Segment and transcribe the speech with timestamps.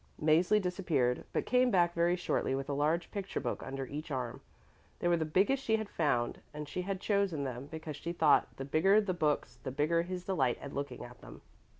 [0.19, 4.41] Mäzli disappeared but came back very shortly with a large picture book under each arm.
[4.97, 8.47] They were the biggest she had found and she had chosen them because she thought:
[8.57, 11.43] The bigger the books, the bigger his delight at looking at them.